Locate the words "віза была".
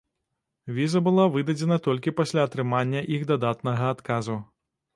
0.77-1.25